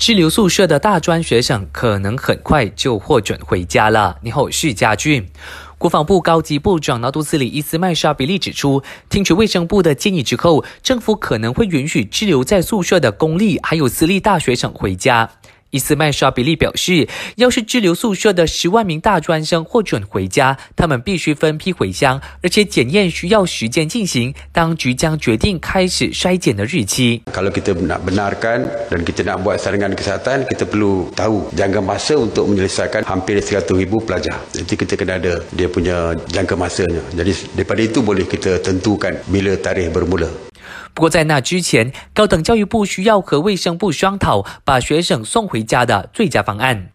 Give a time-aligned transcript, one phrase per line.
[0.00, 4.16] 滞留宿舍的大专学生可能很快就获准回家了。
[4.22, 5.28] 你好，是家俊。
[5.76, 15.32] 国防部高级部长纳杜斯里伊斯麦沙比利指出，听取卫生部的建议之后，政府可能会允许滞留在宿舍的公立还有私立大学生回家。
[15.70, 24.34] 伊斯麦沙比利表示，要是滞留宿舍的十万名大专生获准回家，他们必须分批回乡，而且检验需要时间进行。
[24.52, 27.22] 当局将决定开始筛检的日期。
[27.32, 32.50] Kalau kita nak benarkan dan kita nak buat saringan kesihatan, kita perlu tahu jangka masa untuk
[32.50, 34.42] menyelesaikan hampir 100,000 pelajar.
[34.50, 36.98] Jadi kita kena ada dia punya jangka masanya.
[37.14, 40.49] Jadi daripada itu boleh kita tentukan bila tarikh bermula.
[40.94, 46.90] 不过，在那之前，高等教育部需要和卫生部商讨把学生送回家的最佳方案。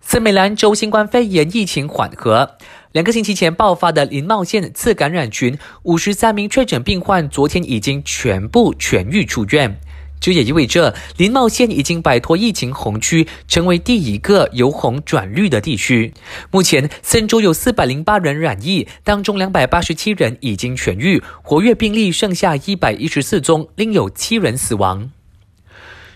[0.00, 2.56] 斯美兰州新冠肺炎疫情缓和，
[2.92, 9.80] 两个星期前爆发的林茂县次感染群，五十三名确诊病患昨天已经全部痊愈出院。
[10.20, 16.12] 这也意味着林茂县已经摆脱疫情红区，成为第一个由红转绿的地区。
[16.50, 25.10] 目前，森州有四百零八人染疫，当中两百八十七人已经痊愈，活跃病例剩下一百一十四宗，另有七人死亡。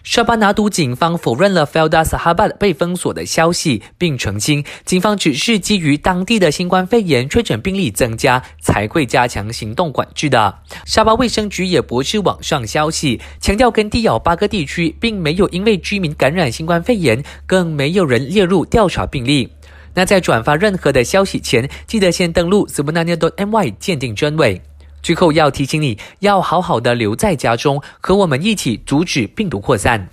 [0.03, 10.59] 沙巴拿督警方否认了 Felda Sahabat 被封锁的消息，并澄清，警方只是基于当地的新冠肺炎确诊病例增加，才会加强行动管制的。
[10.85, 19.49] 沙巴卫生局也驳斥网上消息，强调跟地咬八个地区并没有因为居民感染新冠肺炎，更没有人列入调查病例。
[19.95, 24.61] 那在转发任何的消息前，记得先登录 s u b n a n i a m y 鉴定真伪。
[25.03, 30.09] 最后要提醒你，要好好的留在家中，和我们一起阻止病毒扩散。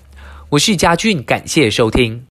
[0.50, 2.26] 我是嘉俊，感谢收听。